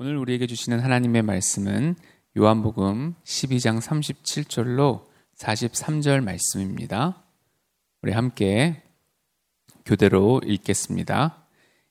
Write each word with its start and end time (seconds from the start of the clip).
오늘 0.00 0.16
우리에게 0.16 0.46
주시는 0.46 0.78
하나님의 0.78 1.22
말씀은 1.22 1.96
요한복음 2.38 3.16
12장 3.24 3.80
37절로 3.80 5.06
43절 5.36 6.22
말씀입니다. 6.22 7.24
우리 8.02 8.12
함께 8.12 8.80
교대로 9.84 10.40
읽겠습니다. 10.44 11.42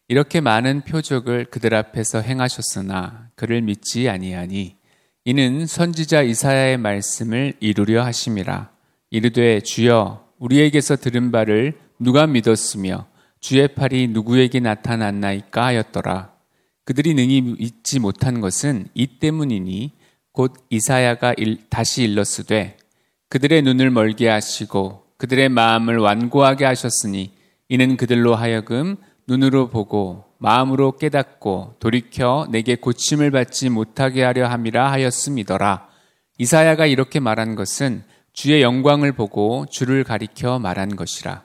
이렇게 0.07 0.39
많은 0.39 0.85
표적을 0.85 1.47
그들 1.51 1.75
앞에서 1.75 2.21
행하셨으나 2.21 3.31
그를 3.35 3.61
믿지 3.61 4.07
아니하니 4.07 4.77
이는 5.25 5.65
선지자 5.65 6.21
이사야의 6.21 6.77
말씀을 6.77 7.55
이루려 7.59 8.05
하심이라 8.05 8.71
이르되 9.09 9.59
주여 9.59 10.31
우리에게서 10.39 10.95
들은 10.95 11.33
바를 11.33 11.77
누가 11.99 12.25
믿었으며 12.25 13.05
주의 13.41 13.67
팔이 13.67 14.07
누구에게 14.07 14.61
나타났나이까 14.61 15.65
하였더라 15.65 16.36
그들이 16.87 17.15
능히 17.15 17.55
잊지 17.59 17.99
못한 17.99 18.39
것은 18.39 18.87
이 18.93 19.07
때문이니 19.19 19.91
곧 20.31 20.53
이사야가 20.69 21.33
일, 21.35 21.67
다시 21.69 22.03
일렀으되 22.03 22.77
그들의 23.27 23.61
눈을 23.63 23.91
멀게 23.91 24.29
하시고 24.29 25.03
그들의 25.17 25.49
마음을 25.49 25.97
완고하게 25.97 26.63
하셨으니 26.63 27.33
이는 27.67 27.97
그들로 27.97 28.35
하여금 28.35 28.95
눈으로 29.27 29.67
보고 29.67 30.23
마음으로 30.37 30.95
깨닫고 30.95 31.75
돌이켜 31.79 32.47
내게 32.51 32.75
고침을 32.75 33.31
받지 33.31 33.69
못하게 33.69 34.23
하려 34.23 34.47
함이라 34.47 34.89
하였음이더라. 34.89 35.89
이사야가 36.37 36.85
이렇게 36.85 37.19
말한 37.19 37.55
것은 37.55 38.05
주의 38.31 38.61
영광을 38.61 39.11
보고 39.11 39.65
주를 39.69 40.05
가리켜 40.05 40.57
말한 40.59 40.95
것이라. 40.95 41.43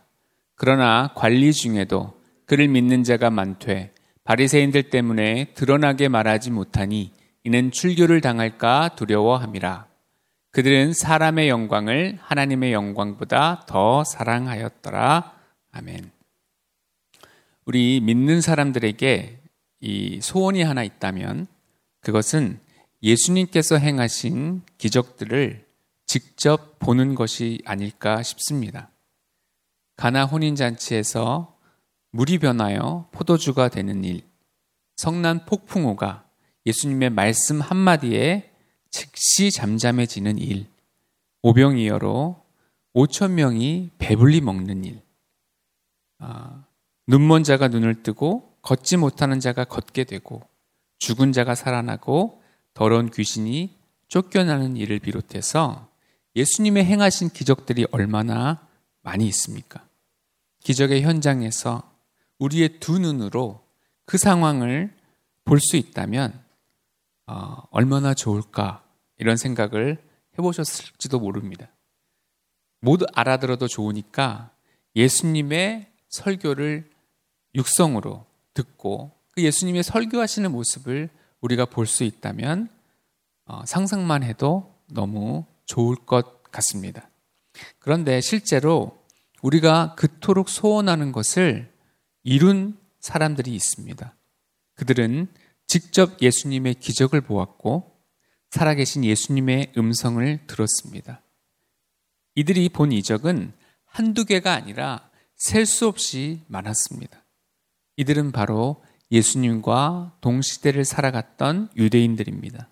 그러나 0.55 1.11
관리 1.17 1.53
중에도 1.53 2.13
그를 2.47 2.69
믿는 2.69 3.03
자가 3.03 3.31
많되 3.31 3.93
바리새인들 4.25 4.91
때문에 4.91 5.53
드러나게 5.55 6.09
말하지 6.09 6.51
못하니 6.51 7.13
이는 7.45 7.71
출교를 7.71 8.21
당할까 8.21 8.95
두려워함이라. 8.95 9.87
그들은 10.53 10.93
사람의 10.93 11.49
영광을 11.49 12.19
하나님의 12.21 12.73
영광보다 12.73 13.65
더 13.67 14.05
사랑하였더라. 14.05 15.35
아멘. 15.73 16.11
우리 17.65 18.01
믿는 18.01 18.41
사람들에게 18.41 19.39
이 19.81 20.21
소원이 20.21 20.63
하나 20.63 20.83
있다면 20.85 21.47
그것은 22.01 22.61
예수님께서 23.03 23.79
행하신 23.79 24.63
기적들을 24.79 25.65
직접 26.07 26.79
보는 26.79 27.15
것이 27.15 27.61
아닐까 27.65 28.23
싶습니다. 28.23 28.91
가나 29.97 30.27
혼인잔치에서 30.27 31.57
물이 32.13 32.39
변하여 32.39 33.09
포도주가 33.11 33.69
되는 33.69 34.05
일, 34.05 34.23
성난 34.97 35.47
폭풍우가 35.47 36.25
예수님의 36.67 37.11
말씀 37.11 37.61
한마디에 37.61 38.53
즉시 38.91 39.51
잠잠해지는 39.51 40.39
일, 40.39 40.67
오병이어로 41.43 42.43
5천 42.95 43.33
명이 43.33 43.93
배불리 43.97 44.43
먹는 44.43 44.85
일, 44.85 45.01
아, 46.19 46.65
눈먼 47.07 47.45
자가 47.45 47.69
눈을 47.69 48.03
뜨고 48.03 48.57
걷지 48.61 48.99
못하는 48.99 49.41
자가 49.41 49.65
걷게 49.65 50.05
되고 50.05 50.43
죽은 50.99 51.33
자가 51.33 51.55
살아나고 51.55 52.43
더러운 52.75 53.11
귀신이 53.11 53.75
쫓겨나는 54.09 54.77
일을 54.77 54.99
비롯해서 54.99 55.89
예수님의 56.37 56.85
행하신 56.85 57.31
기적들이 57.31 57.87
얼마나 57.91 58.69
많이 59.01 59.27
있습니까? 59.29 59.85
기적의 60.61 61.03
현장에서 61.03 61.92
우리의 62.43 62.81
두 62.81 62.99
눈으로 62.99 63.65
그 64.05 64.19
상황을 64.19 64.95
볼 65.45 65.59
수 65.61 65.77
있다면 65.77 66.43
어, 67.27 67.63
얼마나 67.71 68.15
좋을까 68.15 68.85
이런 69.19 69.37
생각을 69.37 69.99
해보셨을지도 70.39 71.21
모릅니다. 71.21 71.69
모두 72.81 73.07
알아들어도 73.15 73.69
좋으니까 73.69 74.51
예수님의 74.97 75.93
설교를 76.09 76.91
육성으로 77.55 78.27
듣고 78.55 79.13
그 79.33 79.43
예수님의 79.43 79.83
설교하시는 79.83 80.51
모습을 80.51 81.11
우리가 81.41 81.67
볼 81.67 81.87
수 81.87 82.05
있다면 82.05 82.69
어, 83.47 83.65
상상만 83.67 84.23
해도 84.23 84.75
너무 84.91 85.45
좋을 85.67 85.97
것 85.97 86.43
같습니다. 86.45 87.09
그런데 87.79 88.21
실제로 88.21 89.03
우리가 89.43 89.95
그토록 89.97 90.49
소원하는 90.49 91.13
것을 91.13 91.72
이룬 92.25 92.79
사람들이 93.01 93.55
있습니다. 93.55 94.15
그들은 94.75 95.29
직접 95.67 96.21
예수님의 96.21 96.75
기적을 96.75 97.21
보았고 97.23 97.91
살아계신 98.51 99.05
예수님의 99.05 99.73
음성을 99.77 100.47
들었습니다. 100.47 101.23
이들이 102.35 102.69
본 102.69 102.93
이적은 102.93 103.53
한두 103.85 104.25
개가 104.25 104.53
아니라 104.53 105.11
셀 105.37 105.67
수 105.67 105.89
없이 105.89 106.41
많았습니다. 106.47 107.25
이들은 107.97 108.33
바로 108.33 108.83
예수님과 109.11 110.19
동시대를 110.21 110.85
살아갔던 110.85 111.71
유대인들입니다. 111.77 112.71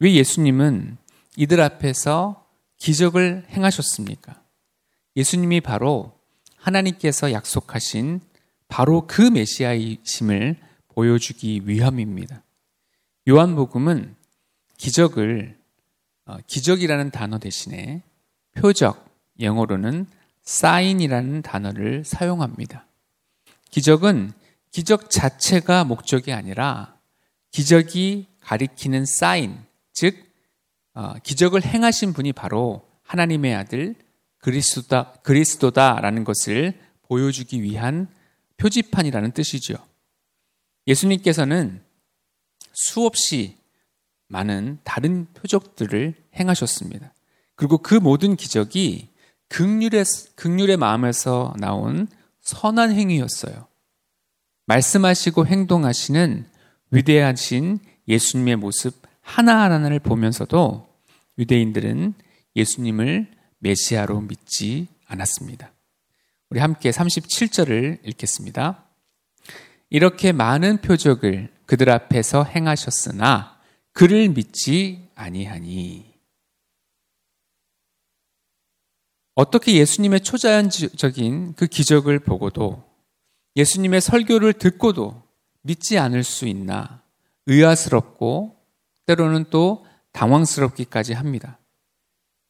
왜 0.00 0.14
예수님은 0.14 0.96
이들 1.36 1.60
앞에서 1.60 2.48
기적을 2.78 3.46
행하셨습니까? 3.50 4.42
예수님이 5.16 5.60
바로 5.60 6.18
하나님께서 6.56 7.32
약속하신 7.32 8.20
바로 8.72 9.06
그 9.06 9.20
메시아이심을 9.20 10.56
보여주기 10.94 11.60
위함입니다. 11.66 12.42
요한복음은 13.28 14.16
기적을 14.78 15.58
어, 16.24 16.38
기적이라는 16.46 17.10
단어 17.10 17.38
대신에 17.38 18.02
표적, 18.54 19.14
영어로는 19.38 20.06
사인이라는 20.40 21.42
단어를 21.42 22.02
사용합니다. 22.06 22.86
기적은 23.70 24.32
기적 24.70 25.10
자체가 25.10 25.84
목적이 25.84 26.32
아니라 26.32 26.96
기적이 27.50 28.28
가리키는 28.40 29.04
사인, 29.04 29.58
즉 29.92 30.16
어, 30.94 31.12
기적을 31.22 31.62
행하신 31.62 32.14
분이 32.14 32.32
바로 32.32 32.88
하나님의 33.02 33.54
아들 33.54 33.94
그리스도다, 34.38 35.12
그리스도다라는 35.24 36.24
것을 36.24 36.80
보여주기 37.02 37.62
위한 37.62 38.08
표지판이라는 38.62 39.32
뜻이죠. 39.32 39.74
예수님께서는 40.86 41.82
수없이 42.72 43.56
많은 44.28 44.78
다른 44.84 45.26
표적들을 45.34 46.14
행하셨습니다. 46.38 47.12
그리고 47.56 47.78
그 47.78 47.94
모든 47.94 48.36
기적이 48.36 49.08
극률의, 49.48 50.04
극률의 50.36 50.76
마음에서 50.76 51.54
나온 51.58 52.06
선한 52.40 52.92
행위였어요. 52.92 53.66
말씀하시고 54.66 55.46
행동하시는 55.46 56.46
위대하신 56.92 57.80
예수님의 58.06 58.56
모습 58.56 59.02
하나하나를 59.20 59.98
보면서도 59.98 60.88
유대인들은 61.38 62.14
예수님을 62.56 63.30
메시아로 63.58 64.20
믿지 64.22 64.86
않았습니다. 65.06 65.72
우리 66.52 66.60
함께 66.60 66.90
37절을 66.90 68.00
읽겠습니다. 68.06 68.84
이렇게 69.88 70.32
많은 70.32 70.82
표적을 70.82 71.50
그들 71.64 71.88
앞에서 71.88 72.44
행하셨으나 72.44 73.58
그를 73.94 74.28
믿지 74.28 75.08
아니하니. 75.14 76.12
어떻게 79.34 79.76
예수님의 79.76 80.20
초자연적인 80.20 81.54
그 81.54 81.66
기적을 81.66 82.18
보고도 82.18 82.84
예수님의 83.56 84.02
설교를 84.02 84.52
듣고도 84.52 85.22
믿지 85.62 85.96
않을 85.96 86.22
수 86.22 86.46
있나 86.46 87.02
의아스럽고 87.46 88.58
때로는 89.06 89.46
또 89.48 89.86
당황스럽기까지 90.12 91.14
합니다. 91.14 91.58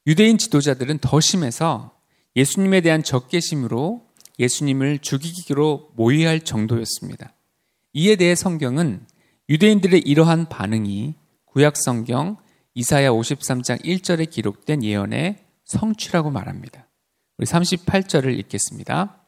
유대인 0.09 0.38
지도자들은 0.38 0.99
더 0.99 1.21
심해서 1.21 2.02
예수님에 2.37 2.81
대한 2.81 3.02
적개심으로 3.02 4.06
예수님을 4.38 4.99
죽이기로 4.99 5.90
모의할 5.96 6.40
정도였습니다. 6.40 7.34
이에 7.93 8.17
대해 8.17 8.34
성경은 8.34 9.06
유대인들의 9.49 10.00
이러한 10.00 10.49
반응이 10.49 11.14
구약 11.44 11.76
성경 11.76 12.38
이사야 12.75 13.11
53장 13.11 13.84
1절에 13.84 14.31
기록된 14.31 14.82
예언의 14.82 15.37
성취라고 15.64 16.31
말합니다. 16.31 16.88
우리 17.37 17.46
38절을 17.46 18.38
읽겠습니다. 18.40 19.19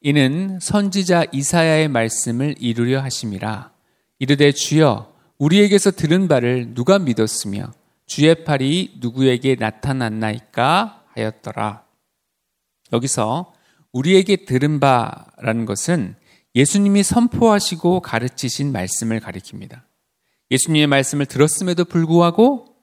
이는 0.00 0.58
선지자 0.60 1.26
이사야의 1.32 1.88
말씀을 1.88 2.54
이루려 2.58 3.02
하심이라 3.02 3.72
이르되 4.18 4.52
주여 4.52 5.12
우리에게서 5.36 5.90
들은 5.90 6.26
바를 6.26 6.74
누가 6.74 6.98
믿었으며 6.98 7.72
주의 8.06 8.44
팔이 8.44 8.96
누구에게 9.00 9.56
나타났나이까 9.56 11.04
하였더라. 11.14 11.89
여기서 12.92 13.52
우리에게 13.92 14.44
들은 14.44 14.80
바라는 14.80 15.64
것은 15.66 16.16
예수님이 16.54 17.02
선포하시고 17.02 18.00
가르치신 18.00 18.72
말씀을 18.72 19.20
가리킵니다. 19.20 19.82
예수님의 20.50 20.86
말씀을 20.88 21.26
들었음에도 21.26 21.84
불구하고 21.84 22.74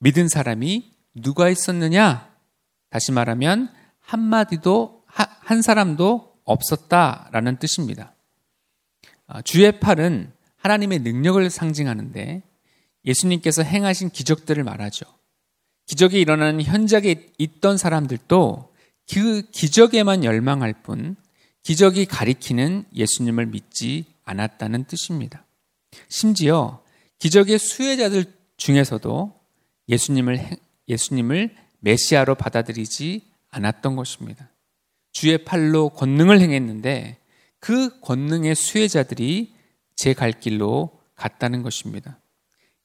믿은 0.00 0.28
사람이 0.28 0.90
누가 1.14 1.48
있었느냐? 1.48 2.32
다시 2.90 3.12
말하면 3.12 3.70
한마디도 4.00 5.02
한 5.06 5.62
사람도 5.62 6.32
없었다라는 6.44 7.58
뜻입니다. 7.58 8.14
아, 9.26 9.42
주의 9.42 9.78
팔은 9.78 10.32
하나님의 10.56 11.00
능력을 11.00 11.50
상징하는데 11.50 12.42
예수님께서 13.04 13.62
행하신 13.62 14.10
기적들을 14.10 14.64
말하죠. 14.64 15.04
기적이 15.86 16.20
일어나는 16.20 16.62
현장에 16.62 17.26
있던 17.38 17.76
사람들도 17.76 18.72
그 19.12 19.42
기적에만 19.50 20.24
열망할 20.24 20.74
뿐 20.82 21.16
기적이 21.62 22.06
가리키는 22.06 22.84
예수님을 22.94 23.46
믿지 23.46 24.06
않았다는 24.24 24.84
뜻입니다. 24.84 25.44
심지어 26.08 26.82
기적의 27.18 27.58
수혜자들 27.58 28.24
중에서도 28.56 29.34
예수님을 29.88 30.40
예수님을 30.88 31.54
메시아로 31.80 32.34
받아들이지 32.34 33.22
않았던 33.50 33.96
것입니다. 33.96 34.50
주의 35.12 35.44
팔로 35.44 35.90
권능을 35.90 36.40
행했는데 36.40 37.18
그 37.60 38.00
권능의 38.00 38.54
수혜자들이 38.54 39.54
제 39.96 40.14
갈 40.14 40.32
길로 40.32 41.00
갔다는 41.16 41.62
것입니다. 41.62 42.20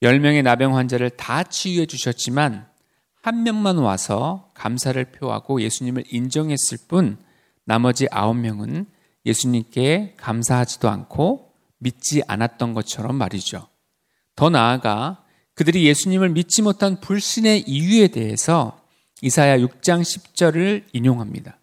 10명의 0.02 0.42
나병 0.42 0.76
환자를 0.76 1.12
다 1.12 1.44
치유해 1.44 1.86
주셨지만 1.86 2.68
한 3.24 3.44
명만 3.44 3.78
와서 3.78 4.52
감사를 4.54 5.02
표하고 5.06 5.62
예수님을 5.62 6.04
인정했을 6.12 6.78
뿐 6.90 7.18
나머지 7.64 8.06
아홉 8.12 8.34
명은 8.34 8.86
예수님께 9.26 10.16
감사하지도 10.18 10.90
않고 10.90 11.54
믿지 11.78 12.22
않았던 12.28 12.74
것처럼 12.74 13.16
말이죠. 13.16 13.70
더 14.36 14.50
나아가 14.50 15.24
그들이 15.54 15.86
예수님을 15.86 16.32
믿지 16.32 16.62
못한 16.62 17.00
불신의 17.00 17.62
이유에 17.62 18.10
대해서 18.10 18.82
이사야 19.22 19.58
6장 19.60 20.02
10절을 20.02 20.84
인용합니다. 20.92 21.58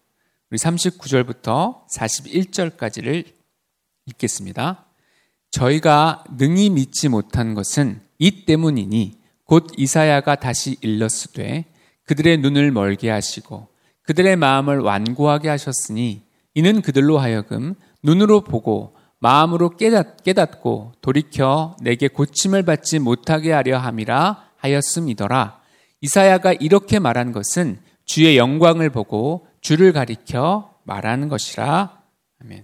우리 0.49 0.57
39절부터 0.57 1.87
41절까지를 1.89 3.23
읽겠습니다. 4.07 4.87
저희가 5.51 6.23
능히 6.39 6.71
믿지 6.71 7.07
못한 7.07 7.53
것은 7.53 8.01
이 8.17 8.45
때문이니 8.45 9.20
곧 9.51 9.67
이사야가 9.75 10.35
다시 10.35 10.77
일렀으되 10.79 11.65
그들의 12.05 12.37
눈을 12.37 12.71
멀게 12.71 13.09
하시고 13.09 13.67
그들의 14.03 14.37
마음을 14.37 14.79
완고하게 14.79 15.49
하셨으니 15.49 16.23
이는 16.53 16.81
그들로 16.81 17.17
하여금 17.17 17.75
눈으로 18.01 18.45
보고 18.45 18.95
마음으로 19.19 19.71
깨닫, 19.71 20.23
깨닫고 20.23 20.93
돌이켜 21.01 21.75
내게 21.81 22.07
고침을 22.07 22.63
받지 22.63 22.99
못하게 22.99 23.51
하려 23.51 23.77
함이라 23.77 24.41
하였음이더라. 24.55 25.59
이사야가 25.99 26.53
이렇게 26.53 26.99
말한 26.99 27.33
것은 27.33 27.77
주의 28.05 28.37
영광을 28.37 28.89
보고 28.89 29.47
주를 29.59 29.91
가리켜 29.91 30.73
말하는 30.85 31.27
것이라. 31.27 32.01
아멘. 32.41 32.63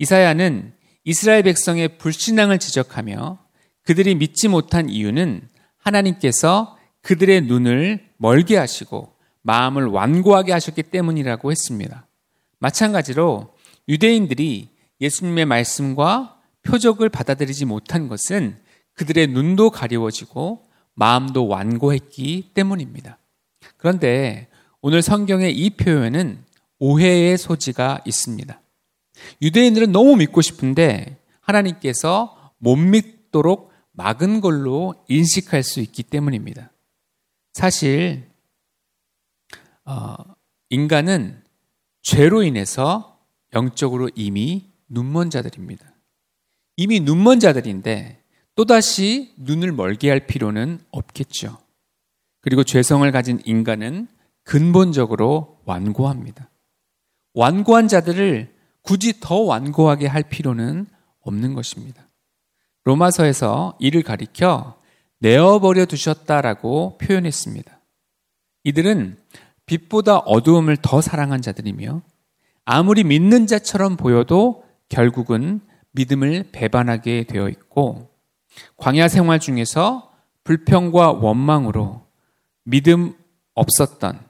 이사야는 0.00 0.74
이스라엘 1.04 1.44
백성의 1.44 1.98
불신앙을 1.98 2.58
지적하며 2.58 3.38
그들이 3.84 4.16
믿지 4.16 4.48
못한 4.48 4.88
이유는 4.88 5.53
하나님께서 5.84 6.76
그들의 7.02 7.42
눈을 7.42 8.08
멀게 8.16 8.56
하시고 8.56 9.12
마음을 9.42 9.86
완고하게 9.86 10.52
하셨기 10.52 10.84
때문이라고 10.84 11.50
했습니다. 11.50 12.06
마찬가지로 12.58 13.54
유대인들이 13.88 14.70
예수님의 15.00 15.44
말씀과 15.44 16.40
표적을 16.62 17.10
받아들이지 17.10 17.66
못한 17.66 18.08
것은 18.08 18.56
그들의 18.94 19.26
눈도 19.28 19.70
가리워지고 19.70 20.64
마음도 20.94 21.46
완고했기 21.46 22.52
때문입니다. 22.54 23.18
그런데 23.76 24.48
오늘 24.80 25.02
성경의 25.02 25.54
이 25.54 25.70
표현은 25.70 26.38
오해의 26.78 27.36
소지가 27.36 28.00
있습니다. 28.06 28.60
유대인들은 29.42 29.92
너무 29.92 30.16
믿고 30.16 30.40
싶은데 30.40 31.18
하나님께서 31.40 32.52
못 32.58 32.76
믿도록 32.76 33.73
막은 33.94 34.40
걸로 34.40 34.94
인식할 35.08 35.62
수 35.62 35.80
있기 35.80 36.02
때문입니다. 36.02 36.70
사실 37.52 38.28
어, 39.84 40.16
인간은 40.70 41.42
죄로 42.02 42.42
인해서 42.42 43.20
영적으로 43.54 44.10
이미 44.14 44.72
눈먼 44.88 45.30
자들입니다. 45.30 45.94
이미 46.76 47.00
눈먼 47.00 47.40
자들인데 47.40 48.22
또다시 48.56 49.34
눈을 49.38 49.72
멀게 49.72 50.10
할 50.10 50.26
필요는 50.26 50.80
없겠죠. 50.90 51.58
그리고 52.40 52.62
죄성을 52.62 53.10
가진 53.12 53.40
인간은 53.44 54.08
근본적으로 54.42 55.60
완고합니다. 55.64 56.50
완고한 57.32 57.88
자들을 57.88 58.54
굳이 58.82 59.18
더 59.20 59.40
완고하게 59.40 60.06
할 60.06 60.22
필요는 60.22 60.86
없는 61.20 61.54
것입니다. 61.54 62.06
로마서에서 62.84 63.76
이를 63.78 64.02
가리켜 64.02 64.76
내어버려 65.18 65.86
두셨다라고 65.86 66.98
표현했습니다. 66.98 67.80
이들은 68.64 69.16
빛보다 69.66 70.18
어두움을 70.18 70.76
더 70.76 71.00
사랑한 71.00 71.42
자들이며 71.42 72.02
아무리 72.64 73.04
믿는 73.04 73.46
자처럼 73.46 73.96
보여도 73.96 74.64
결국은 74.88 75.60
믿음을 75.92 76.48
배반하게 76.52 77.24
되어 77.24 77.48
있고 77.48 78.10
광야 78.76 79.08
생활 79.08 79.40
중에서 79.40 80.12
불평과 80.44 81.12
원망으로 81.12 82.06
믿음 82.64 83.14
없었던 83.54 84.20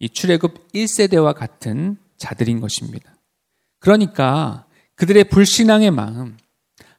이 0.00 0.08
출애굽 0.08 0.72
1세대와 0.72 1.34
같은 1.34 1.96
자들인 2.16 2.60
것입니다. 2.60 3.14
그러니까 3.78 4.66
그들의 4.96 5.24
불신앙의 5.24 5.90
마음, 5.90 6.36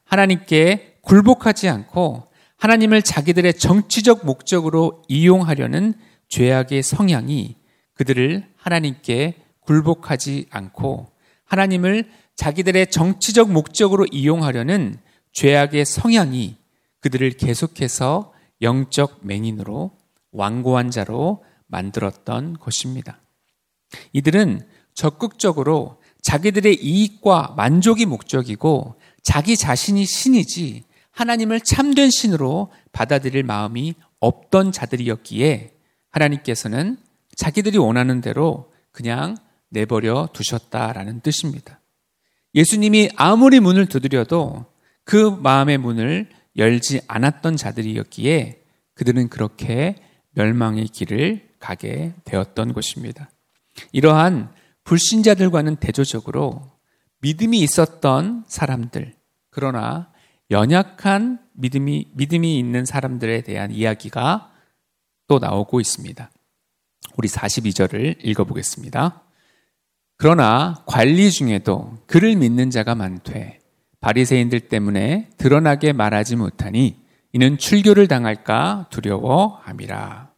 하나님께 0.04 0.93
굴복하지 1.04 1.68
않고 1.68 2.28
하나님을 2.56 3.02
자기들의 3.02 3.54
정치적 3.54 4.24
목적으로 4.24 5.02
이용하려는 5.08 5.94
죄악의 6.28 6.82
성향이 6.82 7.56
그들을 7.94 8.46
하나님께 8.56 9.34
굴복하지 9.60 10.46
않고 10.50 11.10
하나님을 11.44 12.10
자기들의 12.36 12.90
정치적 12.90 13.52
목적으로 13.52 14.06
이용하려는 14.10 14.96
죄악의 15.32 15.84
성향이 15.84 16.56
그들을 17.00 17.30
계속해서 17.32 18.32
영적 18.62 19.20
맹인으로 19.22 19.92
완고한 20.32 20.90
자로 20.90 21.44
만들었던 21.66 22.58
것입니다. 22.58 23.20
이들은 24.12 24.66
적극적으로 24.94 26.00
자기들의 26.22 26.82
이익과 26.82 27.54
만족이 27.56 28.06
목적이고 28.06 28.98
자기 29.22 29.56
자신이 29.56 30.06
신이지 30.06 30.84
하나님을 31.14 31.60
참된 31.60 32.10
신으로 32.10 32.72
받아들일 32.92 33.44
마음이 33.44 33.94
없던 34.20 34.72
자들이었기에 34.72 35.72
하나님께서는 36.10 36.98
자기들이 37.36 37.78
원하는 37.78 38.20
대로 38.20 38.72
그냥 38.90 39.36
내버려 39.70 40.28
두셨다라는 40.32 41.20
뜻입니다. 41.20 41.80
예수님이 42.54 43.10
아무리 43.16 43.60
문을 43.60 43.86
두드려도 43.86 44.66
그 45.04 45.16
마음의 45.30 45.78
문을 45.78 46.28
열지 46.56 47.00
않았던 47.08 47.56
자들이었기에 47.56 48.62
그들은 48.94 49.28
그렇게 49.28 49.96
멸망의 50.30 50.86
길을 50.86 51.48
가게 51.58 52.14
되었던 52.24 52.72
것입니다. 52.72 53.30
이러한 53.92 54.52
불신자들과는 54.84 55.76
대조적으로 55.76 56.72
믿음이 57.20 57.58
있었던 57.60 58.44
사람들, 58.46 59.14
그러나 59.50 60.12
연약한 60.50 61.38
믿음이, 61.54 62.10
믿음이 62.14 62.58
있는 62.58 62.84
사람들에 62.84 63.42
대한 63.42 63.70
이야기가 63.70 64.52
또 65.26 65.38
나오고 65.38 65.80
있습니다. 65.80 66.30
우리 67.16 67.28
42절을 67.28 68.16
읽어보겠습니다. 68.22 69.22
그러나 70.16 70.82
관리 70.86 71.30
중에도 71.30 71.98
그를 72.06 72.36
믿는 72.36 72.70
자가 72.70 72.94
많되 72.94 73.58
바리새인들 74.00 74.60
때문에 74.60 75.30
드러나게 75.38 75.92
말하지 75.92 76.36
못하니 76.36 77.02
이는 77.32 77.58
출교를 77.58 78.06
당할까 78.06 78.88
두려워함이라. 78.90 80.32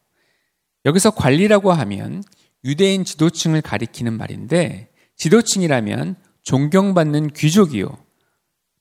여기서 0.85 1.11
관리라고 1.11 1.71
하면 1.73 2.23
유대인 2.63 3.03
지도층을 3.03 3.61
가리키는 3.61 4.13
말인데 4.13 4.89
지도층이라면 5.17 6.15
존경받는 6.43 7.33
귀족이요. 7.33 8.06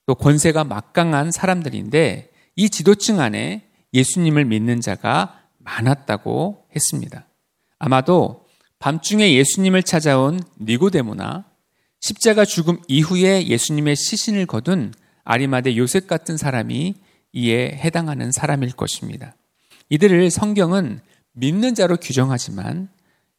또 0.06 0.14
권세가 0.14 0.64
막강한 0.64 1.30
사람들인데 1.32 2.30
이 2.54 2.70
지도층 2.70 3.20
안에 3.20 3.68
예수님을 3.92 4.44
믿는 4.44 4.80
자가 4.80 5.42
많았다고 5.58 6.66
했습니다. 6.74 7.26
아마도 7.78 8.46
밤중에 8.78 9.34
예수님을 9.34 9.82
찾아온 9.82 10.40
니고데모나 10.60 11.44
십자가 12.00 12.44
죽음 12.44 12.78
이후에 12.88 13.46
예수님의 13.46 13.96
시신을 13.96 14.46
거둔 14.46 14.92
아리마대 15.24 15.76
요셉 15.76 16.06
같은 16.06 16.36
사람이 16.36 16.94
이에 17.32 17.72
해당하는 17.72 18.30
사람일 18.32 18.72
것입니다. 18.72 19.34
이들을 19.88 20.30
성경은 20.30 21.00
믿는 21.32 21.74
자로 21.74 21.96
규정하지만 21.96 22.88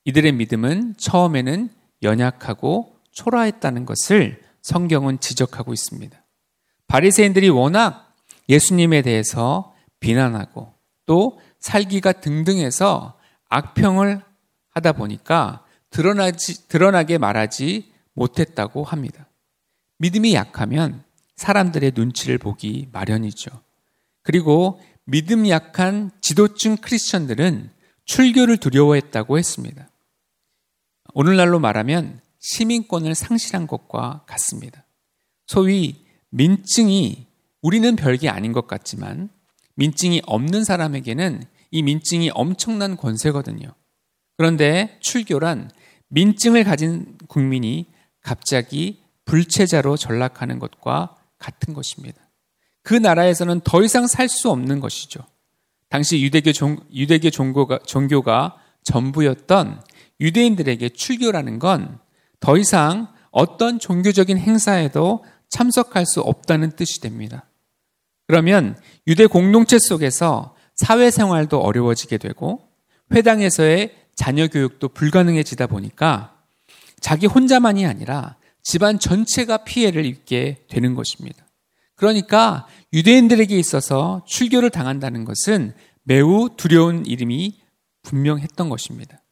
이들의 0.05 0.33
믿음은 0.33 0.95
처음에는 0.97 1.69
연약하고 2.03 2.95
초라했다는 3.11 3.85
것을 3.85 4.41
성경은 4.61 5.19
지적하고 5.19 5.73
있습니다. 5.73 6.21
바리새인들이 6.87 7.49
워낙 7.49 8.15
예수님에 8.49 9.01
대해서 9.01 9.75
비난하고 9.99 10.73
또 11.05 11.39
살기가 11.59 12.13
등등해서 12.13 13.17
악평을 13.49 14.21
하다 14.69 14.91
보니까 14.93 15.65
드러나지, 15.89 16.67
드러나게 16.67 17.17
말하지 17.17 17.91
못했다고 18.13 18.83
합니다. 18.83 19.27
믿음이 19.99 20.33
약하면 20.33 21.03
사람들의 21.35 21.93
눈치를 21.95 22.37
보기 22.37 22.89
마련이죠. 22.91 23.51
그리고 24.23 24.81
믿음 25.05 25.47
약한 25.47 26.11
지도층 26.21 26.77
크리스천들은 26.77 27.71
출교를 28.05 28.57
두려워했다고 28.57 29.37
했습니다. 29.37 29.89
오늘날로 31.13 31.59
말하면 31.59 32.21
시민권을 32.39 33.15
상실한 33.15 33.67
것과 33.67 34.23
같습니다. 34.27 34.83
소위 35.45 36.06
민증이 36.29 37.27
우리는 37.61 37.95
별게 37.95 38.29
아닌 38.29 38.53
것 38.53 38.67
같지만 38.67 39.29
민증이 39.75 40.21
없는 40.25 40.63
사람에게는 40.63 41.43
이 41.71 41.81
민증이 41.81 42.31
엄청난 42.33 42.97
권세거든요. 42.97 43.67
그런데 44.37 44.97
출교란 45.01 45.69
민증을 46.09 46.63
가진 46.63 47.17
국민이 47.27 47.87
갑자기 48.21 49.01
불체자로 49.25 49.97
전락하는 49.97 50.59
것과 50.59 51.15
같은 51.37 51.73
것입니다. 51.73 52.21
그 52.83 52.93
나라에서는 52.93 53.61
더 53.61 53.83
이상 53.83 54.07
살 54.07 54.29
수 54.29 54.49
없는 54.49 54.79
것이죠. 54.79 55.21
당시 55.89 56.21
유대교 56.21 56.53
종, 56.53 56.77
유대교 56.93 57.29
종교가, 57.29 57.79
종교가 57.79 58.57
전부였던 58.83 59.81
유대인들에게 60.19 60.89
출교라는 60.89 61.59
건 61.59 61.99
더 62.39 62.57
이상 62.57 63.07
어떤 63.31 63.79
종교적인 63.79 64.37
행사에도 64.37 65.23
참석할 65.49 66.05
수 66.05 66.21
없다는 66.21 66.71
뜻이 66.71 67.01
됩니다. 67.01 67.49
그러면 68.27 68.77
유대 69.07 69.25
공동체 69.25 69.79
속에서 69.79 70.55
사회생활도 70.75 71.59
어려워지게 71.59 72.17
되고 72.17 72.67
회당에서의 73.11 73.95
자녀 74.15 74.47
교육도 74.47 74.89
불가능해지다 74.89 75.67
보니까 75.67 76.37
자기 76.99 77.25
혼자만이 77.25 77.85
아니라 77.85 78.37
집안 78.63 78.99
전체가 78.99 79.63
피해를 79.63 80.05
입게 80.05 80.65
되는 80.67 80.93
것입니다. 80.93 81.45
그러니까 81.95 82.67
유대인들에게 82.93 83.57
있어서 83.57 84.23
출교를 84.27 84.69
당한다는 84.69 85.25
것은 85.25 85.73
매우 86.03 86.49
두려운 86.55 87.05
이름이 87.05 87.59
분명했던 88.03 88.69
것입니다. 88.69 89.23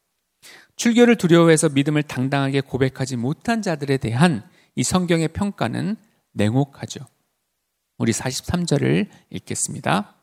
출교를 0.75 1.15
두려워해서 1.15 1.69
믿음을 1.69 2.03
당당하게 2.03 2.61
고백하지 2.61 3.17
못한 3.17 3.61
자들에 3.61 3.97
대한 3.97 4.43
이 4.75 4.83
성경의 4.83 5.29
평가는 5.29 5.95
냉혹하죠. 6.33 7.05
우리 7.97 8.11
43절을 8.11 9.07
읽겠습니다. 9.29 10.15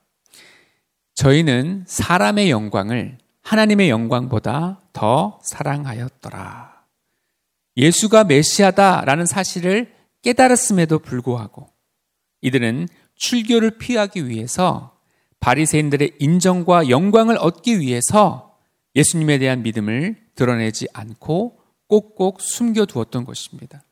저희는 1.15 1.85
사람의 1.87 2.51
영광을 2.51 3.19
하나님의 3.43 3.91
영광보다 3.91 4.81
더 4.93 5.41
사랑하였더라. 5.43 6.85
예수가 7.77 8.25
메시아다라는 8.25 9.27
사실을 9.27 9.95
깨달았음에도 10.23 10.99
불구하고 10.99 11.69
이들은 12.43 12.89
출교를 13.17 13.79
피하기 13.79 14.29
위해서 14.29 14.99
바리새인들의 15.41 16.17
인정과 16.19 16.89
영광을 16.91 17.37
얻기 17.39 17.81
위해서 17.81 18.59
예수님에 18.95 19.39
대한 19.39 19.63
믿음을 19.63 20.17
드러내지 20.35 20.89
않고 20.93 21.59
꼭꼭 21.89 22.41
숨겨두었던 22.41 23.25
것입니다. 23.25 23.83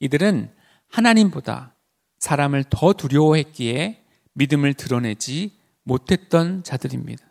이들은 0.00 0.52
하나님보다 0.88 1.74
사람을 2.18 2.64
더 2.70 2.92
두려워했기에 2.92 4.04
믿음을 4.34 4.74
드러내지 4.74 5.58
못했던 5.82 6.62
자들입니다. 6.62 7.24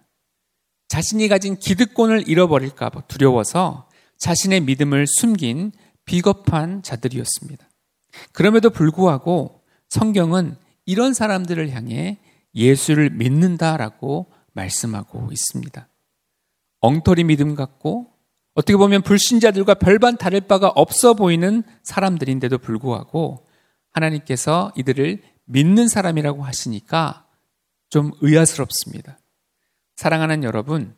자신이 0.88 1.28
가진 1.28 1.58
기득권을 1.58 2.28
잃어버릴까 2.28 2.90
두려워서 3.08 3.90
자신의 4.18 4.62
믿음을 4.62 5.06
숨긴 5.08 5.72
비겁한 6.06 6.82
자들이었습니다. 6.82 7.70
그럼에도 8.32 8.70
불구하고 8.70 9.62
성경은 9.90 10.56
이런 10.86 11.14
사람들을 11.14 11.70
향해 11.72 12.18
예수를 12.56 13.12
믿는다라고 13.12 14.32
말씀하고 14.54 15.30
있습니다. 15.32 15.88
엉터리 16.80 17.24
믿음 17.24 17.56
같고 17.56 18.17
어떻게 18.58 18.76
보면 18.76 19.04
불신자들과 19.04 19.76
별반 19.76 20.18
다를 20.18 20.42
바가 20.42 20.70
없어 20.70 21.14
보이는 21.14 21.62
사람들인데도 21.84 22.58
불구하고 22.58 23.48
하나님께서 23.92 24.72
이들을 24.76 25.22
믿는 25.46 25.88
사람이라고 25.88 26.42
하시니까 26.42 27.28
좀 27.90 28.14
의아스럽습니다. 28.20 29.20
사랑하는 29.96 30.44
여러분, 30.44 30.96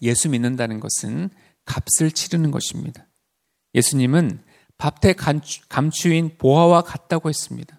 예수 0.00 0.30
믿는다는 0.30 0.80
것은 0.80 1.28
값을 1.66 2.12
치르는 2.12 2.50
것입니다. 2.50 3.06
예수님은 3.74 4.42
밭에 4.78 5.14
감추인 5.68 6.38
보화와 6.38 6.80
같다고 6.80 7.28
했습니다. 7.28 7.78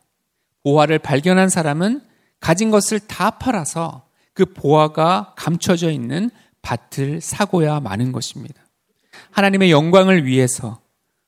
보화를 0.63 1.00
발견한 1.00 1.50
사람은 1.50 2.01
가진 2.39 2.70
것을 2.70 3.00
다 3.00 3.31
팔아서 3.31 4.08
그 4.36 4.46
보화가 4.46 5.34
감춰져 5.36 5.89
있는 5.89 6.29
밭을 6.62 7.20
사고야 7.20 7.79
마는 7.79 8.12
것입니다. 8.12 8.62
하나님의 9.32 9.72
영광을 9.72 10.25
위해서 10.25 10.82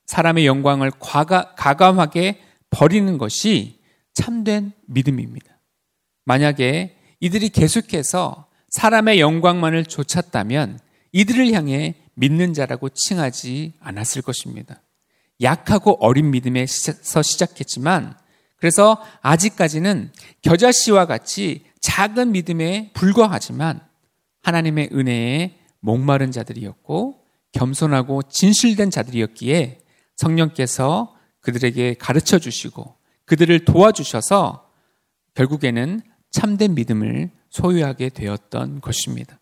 사람의 0.05 0.45
영광을 0.45 0.91
과가, 0.99 1.55
가감하게 1.55 2.41
버리는 2.69 3.17
것이 3.17 3.79
참된 4.13 4.73
믿음입니다. 4.87 5.59
만약에 6.25 6.97
이들이 7.19 7.49
계속해서 7.49 8.47
사람의 8.69 9.19
영광만을 9.19 9.85
좇았다면 9.85 10.79
이들을 11.11 11.53
향해 11.53 11.95
믿는 12.15 12.53
자라고 12.53 12.89
칭하지 12.89 13.73
않았을 13.79 14.21
것입니다. 14.21 14.81
약하고 15.41 15.97
어린 15.99 16.31
믿음에서 16.31 17.21
시작했지만 17.21 18.15
그래서 18.57 19.01
아직까지는 19.21 20.11
겨자씨와 20.41 21.05
같이 21.05 21.65
작은 21.81 22.31
믿음에 22.31 22.91
불과하지만 22.93 23.81
하나님의 24.41 24.89
은혜에 24.93 25.55
목마른 25.81 26.31
자들이었고 26.31 27.22
겸손하고 27.53 28.23
진실된 28.23 28.91
자들이었기에 28.91 29.79
성령께서 30.15 31.15
그들에게 31.41 31.95
가르쳐 31.95 32.39
주시고 32.39 32.95
그들을 33.25 33.65
도와주셔서 33.65 34.69
결국에는 35.33 36.01
참된 36.31 36.75
믿음을 36.75 37.31
소유하게 37.49 38.09
되었던 38.09 38.81
것입니다. 38.81 39.39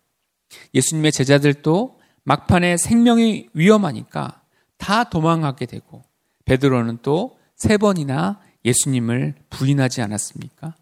예수님의 0.74 1.12
제자들도 1.12 1.98
막판에 2.24 2.76
생명이 2.76 3.48
위험하니까 3.54 4.42
다 4.78 5.04
도망하게 5.04 5.66
되고 5.66 6.02
베드로는 6.44 6.98
또 7.02 7.42
세 7.62 7.76
번이나 7.76 8.40
예수님을 8.64 9.36
부인하지 9.48 10.02
않았습니까? 10.02 10.74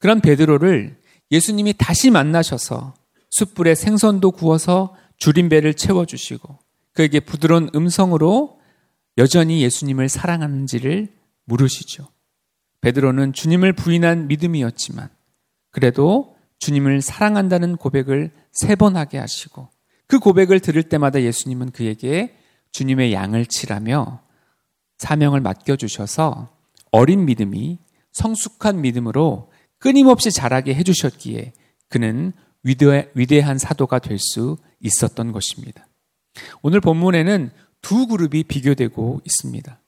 그런 0.00 0.20
베드로를 0.20 0.98
예수님이 1.30 1.74
다시 1.78 2.10
만나셔서 2.10 2.94
숯불에 3.30 3.76
생선도 3.76 4.32
구워서 4.32 4.96
줄임배를 5.20 5.74
채워주시고 5.74 6.58
그에게 6.92 7.20
부드러운 7.20 7.70
음성으로 7.74 8.58
여전히 9.18 9.62
예수님을 9.62 10.08
사랑하는지를 10.08 11.08
물으시죠. 11.44 12.08
베드로는 12.80 13.32
주님을 13.32 13.74
부인한 13.74 14.26
믿음이었지만 14.26 15.08
그래도 15.70 16.36
주님을 16.58 17.00
사랑한다는 17.00 17.76
고백을 17.76 18.32
세 18.50 18.74
번 18.74 18.96
하게 18.96 19.18
하시고 19.18 19.68
그 20.06 20.18
고백을 20.18 20.60
들을 20.60 20.82
때마다 20.82 21.22
예수님은 21.22 21.70
그에게 21.70 22.36
주님의 22.72 23.12
양을 23.12 23.46
치라며 23.46 24.22
사명을 24.98 25.40
맡겨주셔서 25.40 26.48
어린 26.90 27.24
믿음이 27.24 27.78
성숙한 28.12 28.80
믿음으로 28.80 29.50
끊임없이 29.78 30.30
자라게 30.30 30.74
해주셨기에 30.74 31.52
그는 31.88 32.32
위대, 32.62 33.40
한 33.40 33.58
사도가 33.58 33.98
될 33.98 34.18
수 34.18 34.58
있었던 34.80 35.32
것입니다. 35.32 35.86
오늘 36.62 36.80
본문에는 36.80 37.50
두 37.82 38.06
그룹이 38.06 38.44
비교되고 38.44 39.20
있습니다. 39.24 39.80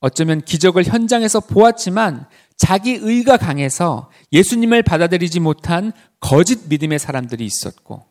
어쩌면 0.00 0.40
기적을 0.40 0.84
현장에서 0.84 1.40
보았지만 1.40 2.26
자기 2.56 2.92
의가 2.92 3.36
강해서 3.36 4.10
예수님을 4.32 4.82
받아들이지 4.82 5.40
못한 5.40 5.92
거짓 6.20 6.68
믿음의 6.68 6.98
사람들이 6.98 7.44
있었고 7.44 8.06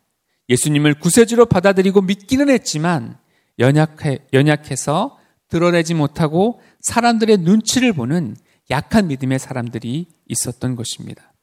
예수님을 0.50 1.00
구세주로 1.00 1.46
받아들이고 1.46 2.02
믿기는 2.02 2.50
했지만 2.50 3.18
연약해, 3.60 4.20
연약해서 4.34 5.18
드러내지 5.50 5.94
못하고 5.94 6.62
사람들의 6.82 7.38
눈치를 7.38 7.94
보는 7.94 8.36
약한 8.70 9.08
믿음의 9.08 9.40
사람들이 9.40 10.08
있었던 10.28 10.76
것입니다. 10.76 11.34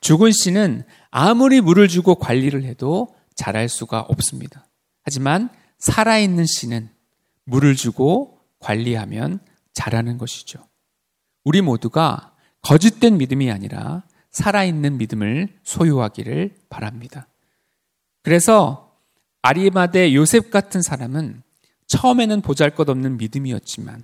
죽은 0.00 0.32
씨는 0.32 0.84
아무리 1.10 1.60
물을 1.60 1.88
주고 1.88 2.16
관리를 2.16 2.64
해도 2.64 3.14
자랄 3.34 3.68
수가 3.68 4.00
없습니다. 4.00 4.66
하지만 5.02 5.48
살아있는 5.78 6.46
씨는 6.46 6.88
물을 7.44 7.76
주고 7.76 8.40
관리하면 8.58 9.40
자라는 9.72 10.18
것이죠. 10.18 10.66
우리 11.44 11.60
모두가 11.60 12.34
거짓된 12.62 13.18
믿음이 13.18 13.50
아니라 13.50 14.02
살아있는 14.30 14.98
믿음을 14.98 15.48
소유하기를 15.62 16.54
바랍니다. 16.68 17.28
그래서 18.22 18.96
아리마대 19.42 20.12
요셉 20.14 20.50
같은 20.50 20.82
사람은 20.82 21.42
처음에는 21.86 22.40
보잘 22.40 22.74
것 22.74 22.88
없는 22.88 23.16
믿음이었지만 23.16 24.02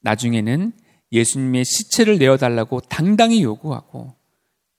나중에는 0.00 0.72
예수님의 1.12 1.64
시체를 1.64 2.18
내어달라고 2.18 2.80
당당히 2.80 3.42
요구하고 3.42 4.14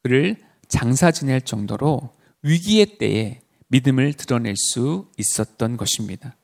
그를 0.03 0.35
장사 0.67 1.11
지낼 1.11 1.41
정도로 1.41 2.15
위기의 2.41 2.97
때에 2.97 3.41
믿음을 3.69 4.13
드러낼 4.13 4.55
수 4.55 5.09
있었던 5.17 5.77
것입니다. 5.77 6.35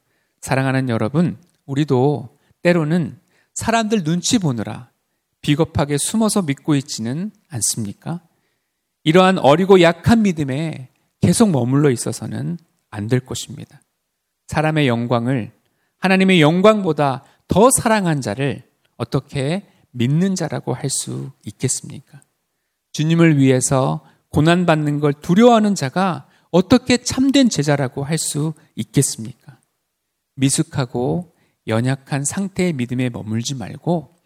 사랑하는 0.42 0.90
여러분, 0.90 1.38
우리도 1.66 2.38
때로는 2.62 3.20
사람들 3.54 4.04
눈치 4.04 4.40
보느라 4.40 4.90
비겁하게 5.42 5.98
숨어서 5.98 6.42
믿고 6.42 6.76
있지는 6.76 7.32
않습니까? 7.50 8.22
이러한 9.04 9.38
어리고 9.38 9.82
약한 9.82 10.22
믿음에 10.24 10.90
계속 11.22 11.52
머물러 11.52 11.92
있어서는 11.92 12.58
안 12.90 13.08
될 13.08 13.20
것입니다. 13.20 13.82
사람의 14.48 14.88
영광을 14.88 15.52
하나님의 16.00 16.42
영광보다 16.42 17.24
더 17.48 17.70
사랑한 17.72 18.22
자를 18.22 18.64
어떻게 18.98 19.66
믿는 19.92 20.36
자라고 20.36 20.74
할 20.74 20.90
수 20.90 21.32
있겠습니까? 21.46 22.22
주님을 23.00 23.38
위해서 23.38 24.06
고난받는 24.28 25.00
걸 25.00 25.14
두려워하는 25.14 25.74
자가 25.74 26.28
어떻게 26.52 26.98
참된 26.98 27.48
제자라고 27.48 28.04
할 28.04 28.18
수 28.18 28.54
있겠습니까? 28.76 29.58
미숙하고 30.36 31.34
연약한 31.68 32.26
상태의 32.26 32.74
믿음에 32.74 33.10
머물지 33.10 33.56
말고 33.56 34.18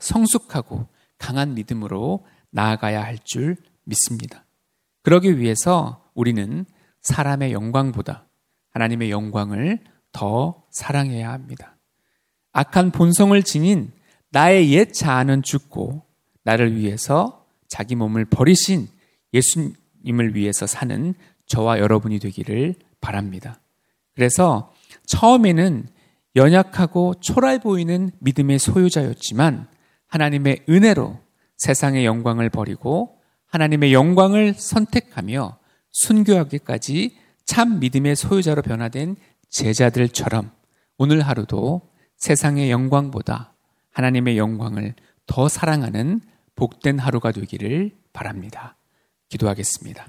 성숙하고 0.00 0.88
강한 1.18 1.52
믿음으로 1.52 2.24
나아가야 2.50 3.02
할 3.02 3.18
줄 3.22 3.58
믿습니다. 3.84 4.46
그러기 5.02 5.38
위해서 5.38 6.10
우리는 6.14 6.64
사람의 7.02 7.52
영광보다 7.52 8.28
하나님의 8.70 9.10
영광을 9.10 9.80
더 10.12 10.64
사랑해야 10.70 11.30
합니다. 11.30 11.76
악한 12.52 12.92
본성을 12.92 13.42
지닌 13.42 13.92
나의 14.30 14.72
옛 14.72 14.90
자아는 14.94 15.42
죽고 15.42 16.06
나를 16.44 16.76
위해서 16.76 17.41
자기 17.72 17.94
몸을 17.94 18.26
버리신 18.26 18.86
예수님을 19.32 20.34
위해서 20.34 20.66
사는 20.66 21.14
저와 21.46 21.78
여러분이 21.78 22.18
되기를 22.18 22.74
바랍니다. 23.00 23.60
그래서 24.14 24.74
처음에는 25.06 25.88
연약하고 26.36 27.14
초라해 27.20 27.60
보이는 27.60 28.10
믿음의 28.18 28.58
소유자였지만 28.58 29.68
하나님의 30.06 30.64
은혜로 30.68 31.18
세상의 31.56 32.04
영광을 32.04 32.50
버리고 32.50 33.16
하나님의 33.46 33.94
영광을 33.94 34.52
선택하며 34.52 35.56
순교하기까지 35.92 37.16
참 37.46 37.80
믿음의 37.80 38.16
소유자로 38.16 38.60
변화된 38.60 39.16
제자들처럼 39.48 40.50
오늘 40.98 41.22
하루도 41.22 41.88
세상의 42.18 42.70
영광보다 42.70 43.54
하나님의 43.92 44.36
영광을 44.36 44.94
더 45.24 45.48
사랑하는 45.48 46.20
복된 46.54 46.98
하루가 46.98 47.32
되기를 47.32 47.92
바랍니다. 48.12 48.76
기도하겠습니다. 49.28 50.06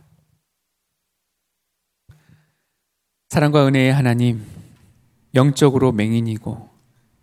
사랑과 3.30 3.66
은혜의 3.68 3.94
하나님, 3.94 4.46
영적으로 5.34 5.92
맹인이고 5.92 6.70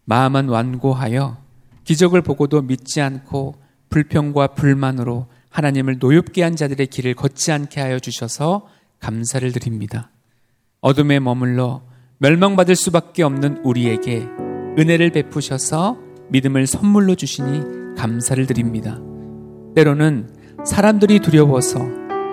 마음은 0.05 0.49
완고하여 0.49 1.39
기적을 1.85 2.23
보고도 2.23 2.63
믿지 2.63 3.01
않고 3.01 3.55
불평과 3.91 4.49
불만으로 4.49 5.29
하나님을 5.51 5.99
노엽게 5.99 6.43
한 6.43 6.57
자들의 6.57 6.87
길을 6.87 7.15
걷지 7.15 7.53
않게 7.53 7.81
하여 7.81 7.99
주셔서 7.99 8.69
감사를 9.01 9.51
드립니다. 9.53 10.11
어둠에 10.81 11.21
머물러 11.21 11.83
멸망받을 12.19 12.77
수밖에 12.77 13.23
없는 13.23 13.59
우리에게 13.65 14.21
은혜를 14.79 15.11
베푸셔서 15.11 15.99
믿음을 16.31 16.67
선물로 16.67 17.15
주시니 17.15 17.97
감사를 17.97 18.47
드립니다. 18.47 19.01
때로는 19.75 20.29
사람들이 20.65 21.21
두려워서 21.21 21.81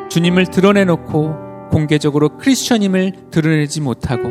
주님을 0.09 0.47
드러내놓고 0.47 1.69
공개적으로 1.69 2.37
크리스천임을 2.37 3.13
드러내지 3.31 3.81
못하고 3.81 4.29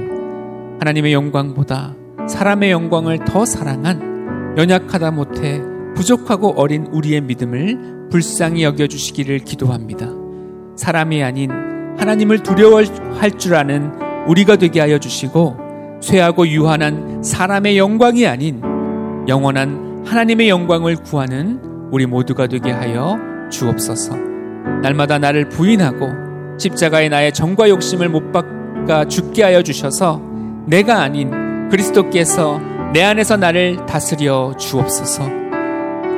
하나님의 0.81 1.13
영광보다 1.13 1.95
사람의 2.29 2.71
영광을 2.71 3.25
더 3.25 3.45
사랑한 3.45 4.55
연약하다 4.59 5.11
못해 5.13 5.61
부족하고 5.95 6.55
어린 6.57 6.87
우리의 6.87 7.21
믿음을 7.23 8.09
불쌍히 8.11 8.65
여겨주시기를 8.65 9.41
기도합니다. 9.41 10.09
사람이 10.77 11.23
아닌 11.23 11.51
하나님을 11.99 12.43
두려워할 12.43 13.31
줄 13.39 13.55
아는 13.55 13.93
우리가 14.27 14.57
되게 14.57 14.81
하여 14.81 14.99
주시고 14.99 15.57
쇠하고 16.03 16.47
유한한 16.49 17.23
사람의 17.23 17.79
영광이 17.79 18.27
아닌 18.27 18.61
영원한 19.29 20.05
하나님의 20.07 20.49
영광을 20.49 20.97
구하는 20.97 21.61
우리 21.91 22.07
모두가 22.07 22.47
되게 22.47 22.71
하여 22.71 23.19
주옵소서. 23.51 24.17
날마다 24.83 25.19
나를 25.19 25.49
부인하고 25.49 26.09
십자가에 26.59 27.09
나의 27.09 27.33
정과 27.33 27.69
욕심을 27.69 28.09
못 28.09 28.33
박아 28.33 29.07
죽게 29.07 29.43
하여 29.43 29.63
주셔서 29.63 30.21
내가 30.67 31.03
아닌 31.03 31.69
그리스도께서 31.69 32.61
내 32.93 33.03
안에서 33.03 33.37
나를 33.37 33.87
다스려 33.87 34.55
주옵소서. 34.57 35.25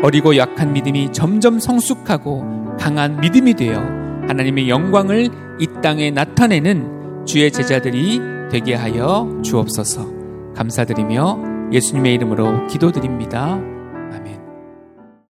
어리고 0.02 0.36
약한 0.36 0.72
믿음이 0.72 1.12
점점 1.12 1.58
성숙하고 1.58 2.76
강한 2.78 3.20
믿음이 3.20 3.54
되어 3.54 3.80
하나님의 4.28 4.68
영광을 4.68 5.28
이 5.58 5.66
땅에 5.82 6.10
나타내는 6.10 7.24
주의 7.26 7.50
제자들이 7.50 8.20
되게 8.50 8.74
하여 8.74 9.28
주옵소서. 9.42 10.06
감사드리며 10.54 11.70
예수님의 11.72 12.14
이름으로 12.14 12.66
기도드립니다. 12.68 13.60